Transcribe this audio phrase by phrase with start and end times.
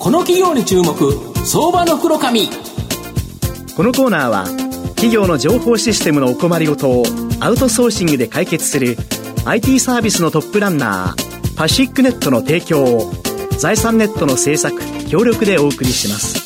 [0.00, 0.94] この企業に注目
[1.44, 2.48] 相場の袋紙
[3.76, 4.46] このコーナーは
[4.94, 7.04] 企業の情報システムのお困りごとを
[7.40, 8.96] アウトソーシングで解決する
[9.44, 13.12] IT サービスのトップランナーパシックネットの提供を
[13.58, 16.40] 財産ネットの制作協力でお送りします。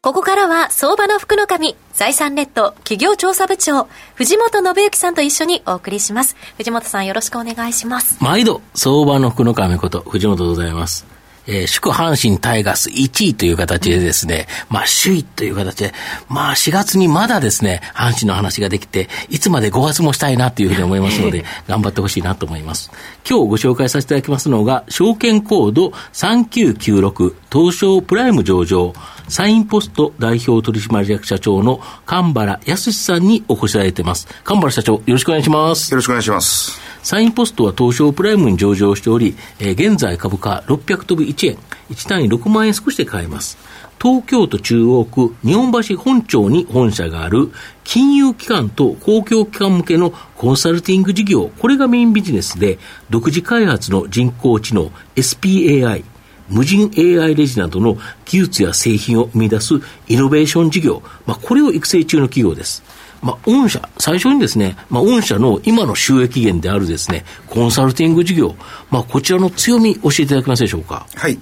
[0.00, 6.36] ここからは相場の福の神財産ネット企業調査部長藤本信之さんと一緒にお送りします。
[6.56, 8.22] 藤本さんよろしくお願いします。
[8.22, 11.06] 毎度相場の福の神こと藤本でございます。
[11.46, 15.92] えー、祝阪神タイガース1位という形でですね、まあ首位という形で、
[16.28, 22.90] まあ4月にまだですね、阪神の話ができて、いつまで5月もしたいなというふうに思いますので、頑張ってほしいなと思います。
[23.28, 28.92] 今日ご紹介させていただきますのが、証券コード3996東証プライム上場、
[29.28, 34.28] サインポスト代表取締役社長の神原康さんにお越しいただいています。
[34.44, 35.90] 神原社長、よろしくお願いします。
[35.92, 36.91] よろしくお願いします。
[37.02, 41.58] サインポストは東証プライムに上場しており、えー、現在株価600飛び1円、
[41.90, 43.58] 1単位6万円少しで買えます。
[44.00, 47.52] 東京都中央区日本橋本町に本社がある
[47.84, 52.78] 金融機関と公共機関向けのコンサルティング事業、これがメインビジネスで、
[53.10, 56.04] 独自開発の人工知能 SPAI、
[56.48, 59.74] 無人 AI レジなどの技術や製品を生み出す
[60.08, 62.82] イノベーション事業、まあ、これを育成中の企業です。
[63.22, 68.56] まあ、御社、最初にですね、まあ、御社の今の収益源であるですね、コンサルティング事業、
[68.90, 71.06] まあ、こちらの強み、教えていただけますでしょうか？
[71.14, 71.38] はい。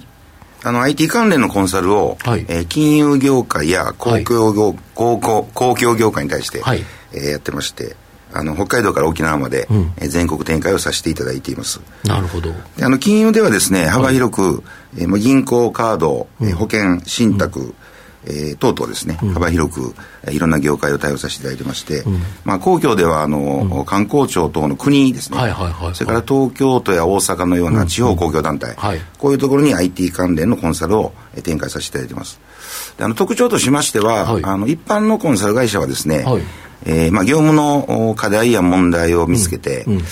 [0.63, 7.95] あの、IT 関連のコンサルを、はい、えー、金融業界や公共業、はい、公共公共業界に対して、はい、えー、やってまして、
[8.31, 11.81] あの北海道から沖縄まで、うん、え全国展開をさせていただいています。
[12.05, 12.53] なるほど。
[12.79, 14.61] あの金融ではですね、幅広く、はい、
[14.99, 17.75] えー、銀行、カード、うん、保険、信託、うん
[18.25, 19.95] えー、等々ですね、幅広く、
[20.31, 31.13] いろんな業界を対応させていただいてまして、うん、まあ、公共ではあの、うん、観光庁等の国ですね、はいはいはいはい、それから東京都や大阪のような地方公共団体、うんはい、こういうところに IT 関連のコンサルを
[31.43, 32.39] 展開させていただいてます。
[32.99, 36.41] あの特徴としましては、はい、あの一般のコンサル会社はですね、はい
[36.85, 40.03] えーまあ、業務の課題や問題を見つけて、うんうん、え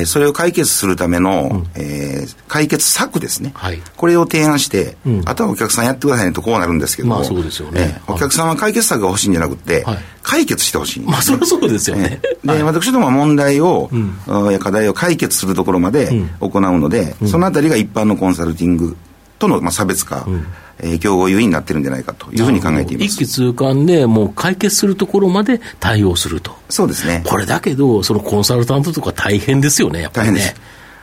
[0.00, 16.10] ー、それを解決するための、うん、えー、解決策ですね、はい、これを提案して、うん、あとはお客さんやってくださいねとこうなるんですけども、まあそうですよね、えー、お客さんは解決策が欲しいんじゃなくて、はい、解決してほしい、ね、まあそりゃそうですよね、えー、で、私どもは問題を、うん、課題を解決するところまで
[16.40, 18.96] 行うので、そのあたりが一般のコンサルティング
[19.38, 20.46] との、まあ、差別化、うん
[20.80, 23.06] えー、競合優位になってるんじゃないかというふうに考えています。
[23.06, 27.22] 一気通貫で、もう解決するところまで対応すると、そうですね。
[27.26, 30.34] これだけど、そのコンサルタントとか大変ですよね、やっぱりね。
[30.34, 30.60] 大変です。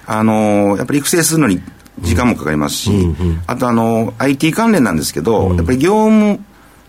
[0.08, 1.62] あのー、やっぱり育成するのに
[2.00, 6.40] 時間もかかりますし、うんうんうん、あとあの、IT 関連なんですけど、うん、やっぱり業務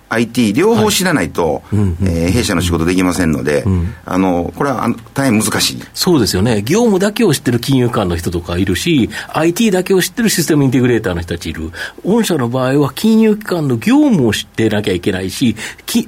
[0.09, 1.63] IT 両方知らないと、はい。
[1.73, 5.83] えー、弊社の仕事できませんので、うん、あのこれはあの大変難しい。
[5.95, 11.73] そうですよね、業務だけを知ってる金融官の人とかいるし、IT だけを知ってるシステムインテグレーターの人たちいる、
[12.05, 15.57] 御社の場合は金融機関の業務を知ってなきゃいけないし、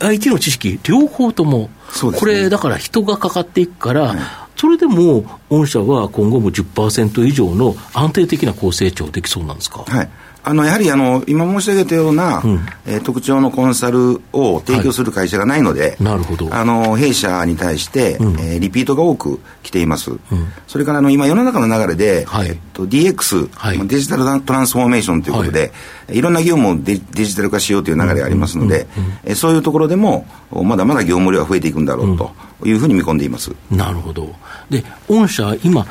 [0.01, 1.71] IT の知識、両方とも、
[2.03, 4.15] ね、これ、だから人がかかっていくから、
[4.57, 9.85] それでも御社は今後も10%以上の安定的な高成長できそうなんですか？
[9.85, 10.11] はい。
[10.45, 16.55] あのやはりあの今申し上げたような、うん、えー、特徴のコンサルを提供する会社がないので、はい、なるほど。
[16.55, 20.19] あの弊社に対して、うん、えー、リピートが多く来ています、うん、
[20.67, 25.73] それからあの今世の中の流れで、はい、えっと、DX、はい、デジタルトランスフォーメーションということで、
[26.07, 28.87] はい、いろんな業務をデデジタル化しようという流れがありますので、
[29.25, 32.33] えそういうところでもまだまだ業務量は増えていくんだろうと
[32.65, 34.35] いうふうに見込んでいます、なるほど。
[34.71, 35.87] で御社今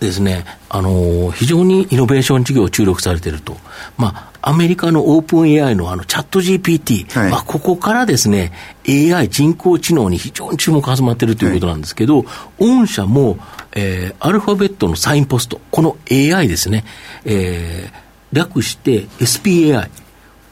[0.00, 3.56] ですね、あの非常にイノベーション事業を注力されていると、
[3.96, 8.52] まあ、アメリカのオープン AI のあのチャット GPT、はい、まあ、ここからですね、
[8.86, 12.26] AI、人工知能に非常に注目が集まっているということなんですけど、はい、
[12.58, 13.38] 御社も、
[13.72, 16.84] えー、アルファベットのサインポスト、この AI ですね、
[17.24, 19.88] えー、略して SPAI、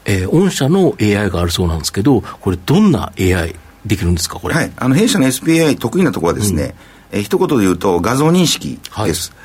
[0.05, 4.55] えー、御社の AI があるそうなんですけど、これ、どんな弊できるんですか、これ。
[4.55, 9.31] はい、あの弊社の SPAI 得意なところはですね、うんえー、一言で言うと画像認識です。
[9.31, 9.37] は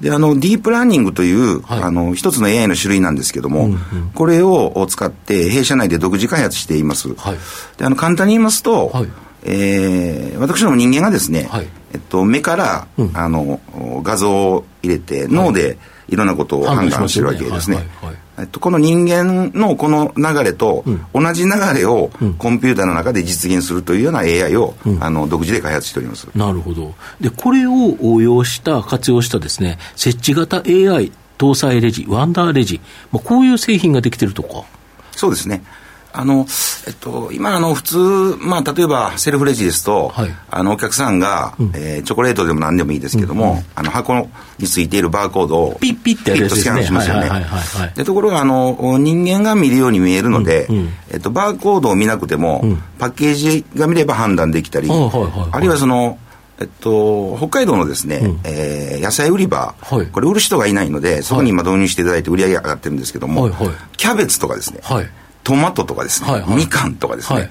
[0.00, 3.78] い、で、あの、ディープラーニングという、はい、あの、一つの AI の種類なんですけども、うんうん、
[4.14, 7.14] これを使って弊社内で独自開発しています。
[7.14, 7.38] はい、
[7.78, 9.08] で、あの、簡単に言いますと、はい、
[9.44, 13.60] えー、私ども人間がですね、はい、えっと、目から、うん、あの、
[14.02, 15.76] 画像を入れて、脳でい
[16.14, 17.88] ろんなことを判断してるわけですね。
[18.38, 26.28] えっと、この人間のこの流れと同じ流れをコンピューターの中で実現するというような AI を、うん、あの独自で開発しております。
[26.34, 26.94] なるほど。
[27.20, 32.80] でこれを応用した活用したですね設置型 AI 搭載レジワンダーレジ、
[33.10, 34.64] まあ、こういう製品ができてるとか。
[35.12, 35.62] そうですね
[36.18, 36.46] あの、
[36.86, 37.98] えっと、今、あの、普通、
[38.40, 43.64] まあ、例えば、セルフレジですと、はい、あの、お客さんが、うん、えー、チョコレートでも何でもいいですけども、うん。
[43.74, 44.28] あの、箱
[44.58, 47.30] についているバーコードを、ピッピッてピッとスキャンしますよね。
[47.94, 50.76] で、ところが、あの、人間が見るように見えるので、うん。
[50.76, 56.18] うん、えっと、バーコードを見なくても、うん、パッケージが見れば判断できたり、あるいはその、
[56.58, 65.10] えっと、北海道のですね、うん、えー、野菜売り場、はい、これ売る人がいないので、そこに今導入していただいて売り上げ上がってるんですけども、はいはい、キャベツとかですね、はい、
[65.46, 67.50] トマトとかですね、はいはい、みかんとかですね、はい、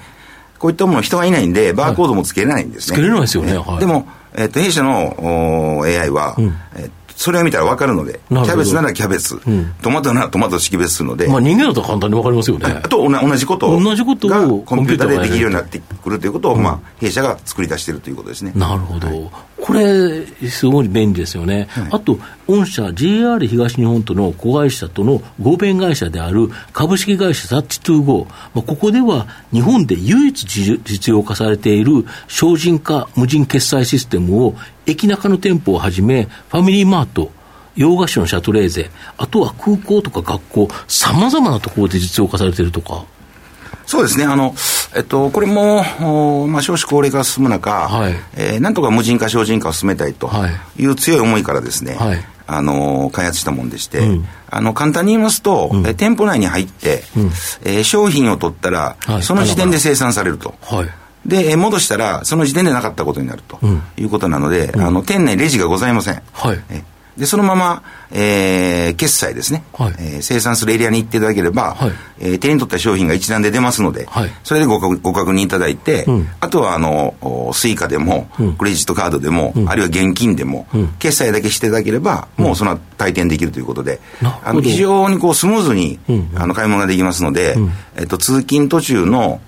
[0.58, 2.96] こういったもの人がいないんで、バーコードもつけれないんですね。
[2.98, 3.52] つけれないですよね。
[3.80, 12.66] でも、えっと、弊社の AI は、うん、えっそれを見たら分かるので、キャベツならキャベツ、うん、トマトならトマト識別するので、まあ、人間だと簡単に分かりますよね。
[12.84, 18.52] あと同じこと同じことがコンピューターでできるようになってくるということを、うん、まあ、弊社が作り出しているということですね。
[18.54, 19.30] なるほど、はい、
[19.66, 21.66] これ、すごい便利ですよね。
[21.70, 34.54] はい、あと、御社、JR 東日本との子会社との合弁会社である株式会社タッチトゥーゴー、まあ、ここでは日本で唯一実用化されている精進化無人決済システムを
[34.86, 37.32] 駅中の店舗をはじめ、ファミリーマート、
[37.74, 43.04] 洋菓子のシャトレーゼ、あとは空港とか学校、さまざまなところで実用化されているとか。
[43.86, 44.54] そうですね、あの、
[44.94, 50.28] えっと、これも、まあ、少子高齢化が進む中、はい、えー、なんとか無人化、精進化を進めたいと
[50.76, 50.86] い。
[50.86, 52.18] う強い思いからですね、はい、
[52.48, 57.26] あの、開発したもんでして、うん、あの、簡単に言いますと、うん、え店舗内に入って、うん、
[57.64, 60.54] えー、商品を取ったら、はい、その時点で生産されると。
[60.62, 60.88] はい。
[61.24, 63.58] で、戻したら、その時点でなかったことになると
[63.96, 66.22] いうことなので、うん、あの、店内レジがございません。
[66.32, 66.58] はい。
[67.16, 77.14] で、そのまま、えー、決済ですね、はい、えー、生産するエリアに行っていただければ、はい、えー、手に取った商品が一覧で出ますので、はい、それでごご確認いただいて、うん、あとはあの
[77.52, 80.66] スイカでも、うん、クレジットカードでも、うん、あるいは現金でも、
[80.98, 84.00] 決済だけしていただければ、もうその退店できるということで、
[84.44, 85.98] あの非常にこうスムーズに、
[86.34, 87.56] あの買い物ができますので、
[87.96, 89.40] えっと、通勤途中の、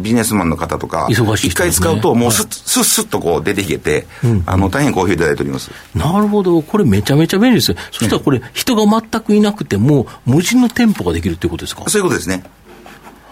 [0.00, 4.06] ビジネスマンの方とか、一、回使うと、もうすっすっすっとこう出ていけて、
[4.46, 5.70] あの大変好評いただいております。
[5.94, 7.70] なるほど、これめちゃめちゃ便利です。
[7.70, 7.76] よ。
[7.90, 11.85] そしたらこれ、人が全くいなくても、無人の店舗ができるということですか？
[11.88, 12.44] そういうことですね。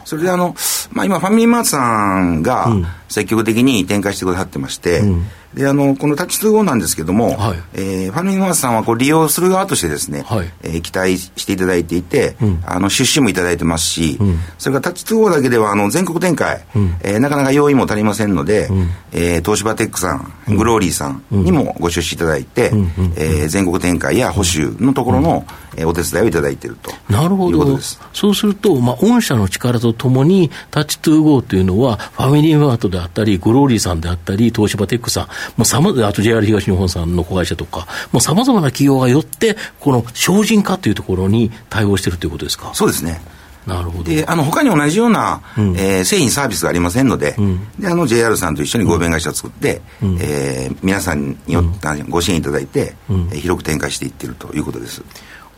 [0.05, 0.55] それであの、
[0.93, 2.69] まあ、今、ファミリーマートさんが
[3.14, 5.26] 積極的に展開してくださってまして、うん。
[5.55, 22.87] であのこのタッチ通号なんですけども、はい、えー、ファミリーマートさんはこう利用する側としてですね、はい、えー、期待していただいていて、うん、あの出資もいただいてますし、うん、それからタッチ通号だけではあの全国展開、うん、えー、なかなか用意も足りませんので、うん、えー、東芝テックさん、グローリーさんにもご出資いただいて、うん、
[23.17, 25.46] えー、全国展開や保守のところの、
[25.76, 26.90] えー、お手伝いをいただいていると。
[27.08, 27.78] なるほど。
[28.12, 35.25] そうすると、まあ、御社の力とともに、タッチトゥーゴーというのは、ファミリーマートであったり、グローリーさんであったり、東芝テックさん、
[35.56, 42.71] もうさまあと JR 東日本さんの子会社とか、もうさまざまな企業がよって、この精進化というところに対応しているということですか？
[42.75, 43.21] そうですね。
[43.67, 44.05] なるほど。
[44.05, 55.03] で、あの、他に同じような、うん、えー、製品サービスがありませんので、うん、で、あの、JR さんと一緒に合弁会社を作って、うん、えー、皆さんによって、ご支援いただいて、うん、えー、広く展開していっているということです。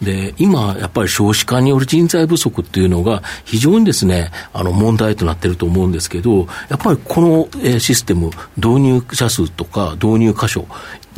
[0.03, 10.67] で、今、やっぱり少子化による人材不足っていうのが、非常にですね、あの、問題となっていると思うんですけど、やっぱりこの、えー、システム、導入者数とか導入箇所、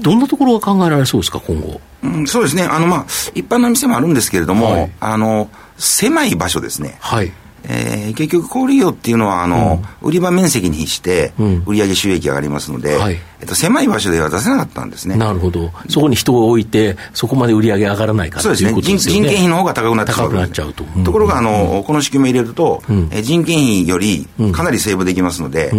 [0.00, 1.80] どんなところが考えられそうですか、今後？
[2.04, 2.62] うん、そうですね。
[2.62, 6.98] あの、まあ、一般の店もあるんですけれども、はい、あの、狭い場所ですね。
[7.00, 7.32] はい。
[7.70, 11.32] えー、結局、小売業っていうのはあの、うん、売り場面積に比して、
[11.66, 15.16] 売上収益が上がりますので、うんはい、えっと、狭い場所では出せなかったんですね。
[15.16, 15.70] なるほど。
[15.88, 18.72] そこに人を置いて、そこまで売り上げ上がらないからそうですね。
[18.80, 20.84] 人人件費の方が高くなってしまう、高くなっちゃうと。
[20.96, 25.70] うん、ところが、あの、この仕組みを入れると、え人件費よりかなりセーブできますので、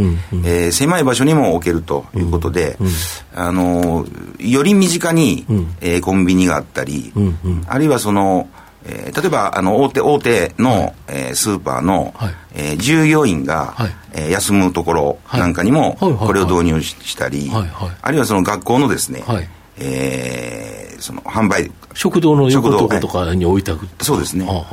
[0.44, 2.78] えー、狭い場所にも置けるということで、
[3.34, 4.06] あの、
[4.38, 5.46] より身近に、
[5.82, 7.12] えー、コンビニがあったり、
[7.66, 8.48] あるいはその、
[8.86, 24.66] えー、例えばあの大手大手の、はい、えー、スーパーの、はい、えー、従業員が、はい、えー、休むところなんかにも、これを導入したり、はいはい、あるいはその学校のですね、はい、えー、その販売食堂の横とかに置いてあるそうですね、はい、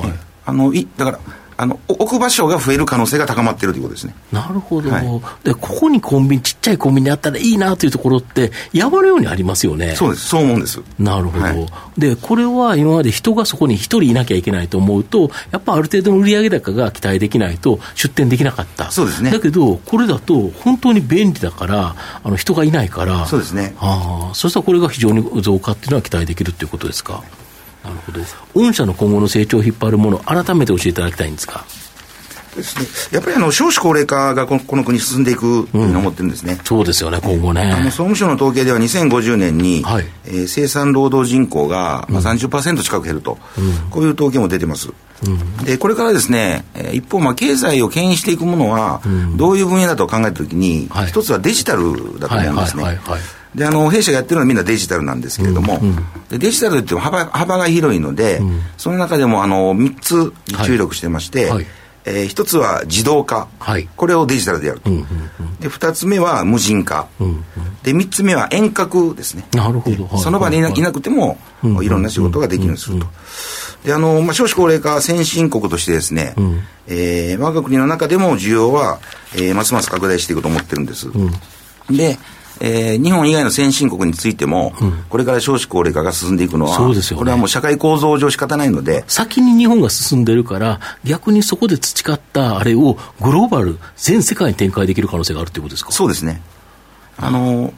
[0.44, 1.18] あのいだから
[1.58, 4.14] あの置く場所が増える可能性が高まっているということですね。
[4.30, 9.94] なるほど、はい、でここにコンビニ、ちっちゃいコンビニあったらいいなというところって、山のようにありますよね。
[9.96, 10.80] そうです、そう思うんです。
[10.98, 19.30] なるほど、はい、でこれは今まで人がそこに一人いなきゃいけないと思うと、やっぱある程度の売上高が期待できないと、出店できなかった、そうですね。
[19.30, 23.74] だけど、これだと本当に便利だから、あの人がいないから、そうですね。
[23.80, 27.22] あそしたらこれが非常に増加っていうのは期待できるということですか？
[27.86, 28.20] なるほど
[28.54, 31.64] 御社の今後の成長を引っ張るもの、改めて教えていただきたいんですか。
[32.56, 37.62] ですね、やっぱりあの少子高齢化がこのこの国進んでいくという思ってるんですね、うん、そうですよね、今後ね。
[37.62, 44.92] あの総務省の統計では2050年に、はい、えー、生産労働人口がまあ30%近く減ると、うん、こういう統計も出てます。
[45.26, 49.00] うん、でこれからですね、えー、一方、まあ、経済を牽引していくものは、
[49.36, 53.00] どういう分野だと考えたときに、はい、一つはデジタルだと思うんですね。
[53.56, 55.88] であの弊社がやってるのはみんなデジタルなんですけれども、うん。
[55.88, 55.96] うん、
[56.28, 60.32] でデジタルっても幅幅が広いので、うん、その中でもあの3つ
[60.66, 61.50] 注力してまして、はい。
[61.50, 61.66] はい
[62.06, 67.44] えー、一つは自動化、はい、これをデジタルでやると、うんうんうん、で二つ目は無人化、うんうん、
[67.82, 69.44] で三つ目は遠隔ですね。
[69.52, 73.06] なるほど、その場にいな,、くても、うんうん、いろんな仕事ができるようにすると、
[73.84, 79.00] であの、まあ、少子高齢化先進国としてですね、うん、えー、我が国の中でも需要は、
[79.34, 82.18] えー、ますます拡大していくと思ってるんです、うん、で
[82.60, 89.04] えー、日本以外の先進国についても、うん、これから少子高齢化が進んでいくのは、そうですよ、ね、これはもう社会構造上仕方ないので。
[89.08, 95.92] 先に日本が進んでるから、逆にそこで培ったあれをグローバル、全世界に展開できる可能性があるということですか？
[95.92, 96.40] そうですね。
[97.18, 97.72] あの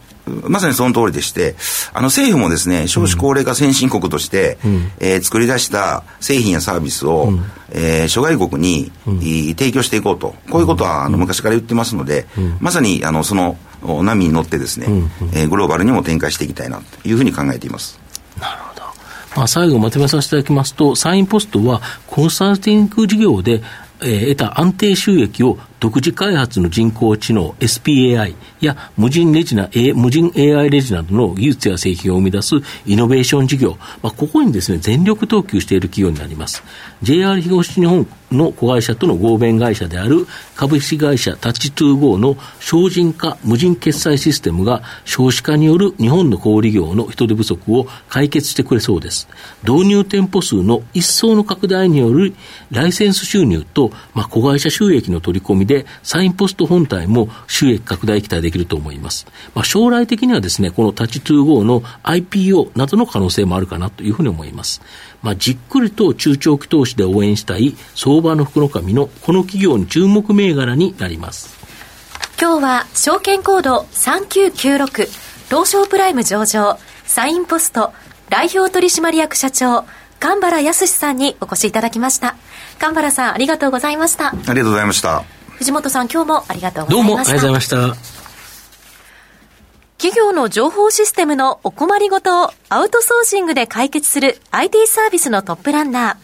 [0.45, 1.57] まさにその通りでして、
[1.95, 12.27] あの政府もですね、少子高齢化先進国として、うん、えー、作り出した製品やサービスを、うん、えー、諸外国に、うん、提供していこうと、こういうことはあの昔から言ってますので、
[12.61, 17.99] まさにあのその波に乗ってですね、うんうん、えー、グローバルにも展開していきたいなというふうに考えています。
[18.41, 18.83] なるほど。
[19.37, 23.63] まあ、最後まとめさせていただきますと、サインポストはコンサルティング事業で、
[24.01, 32.57] えー、得た安定収益を独自開発の人工知能 SPAI や無人レジな、無人 AI レジなどの技術や製品を生み出す
[32.87, 36.63] イノベーション事業、まあ、ここにですね、全力投球している企業になります。
[37.03, 49.29] JR 東日本の子会社との合弁会社である株式会社タッチトゥーゴーの精進化無人決済システムが少子化による日本の小売業の人手不足を解決してくれそうです。
[49.67, 52.35] 導入店舗数の一層の拡大による
[52.71, 59.27] ライセンス収入と、まあ、子会社収益の取り込みで、サインポスト本体も収益拡大期待できると思います。
[59.55, 64.83] まあ、将来的にはですね、このタッチトゥーゴーの IPO などの可能性もあるかなというふうに思います。
[65.23, 71.59] まあ、じっくりと中長期投資で応援したい相場の福の神のこの企業に注目銘柄になります。
[72.41, 75.09] 今日は証券コード3996
[75.49, 77.93] 東証プライム上場サインポスト
[78.29, 79.85] 代表取締役社長
[80.21, 82.37] 神原康さんにお越しいただきました
[82.79, 88.19] 神原さんありがとうございましたありがとうございました藤本さん今日もありがとうございましたどうもありがとうございました
[89.99, 96.17] 企業の情報システムのお困りごとをアウトソーシングで解決する IT サービスのトップランナー。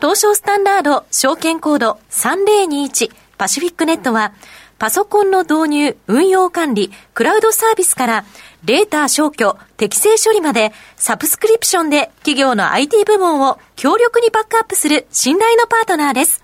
[0.00, 4.32] 東証スタンダード証券コード3021パシフィックネットは
[4.78, 8.24] パソコンの導入、運用管理、クラウドサービスから
[8.62, 16.43] データ消去、適正処理までサブスクリプションで企業の IT 部門を強力にバックアップする信頼のパートナーです。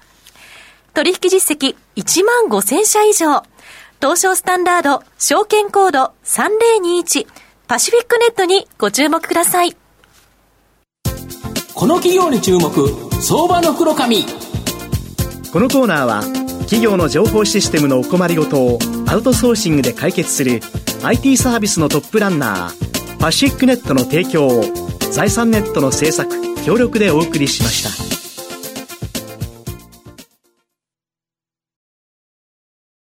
[0.94, 3.42] 取引実績1万5000社以上。
[4.00, 7.26] 東証スタンダード、証券コード3021、
[7.66, 9.76] パシフィックネットにご注目ください。
[11.74, 12.70] この企業に注目、
[13.20, 14.24] 相場の黒髪。
[15.52, 16.22] このコーナーは、
[16.62, 20.60] 企業の情報システムのお困りごとをアウトソーシングで解決する
[21.02, 24.64] IT サービスのトップランナー、パシフィックネットの提供を
[25.10, 26.30] 財産ネットの制作、
[26.64, 28.19] 協力でお送りしました。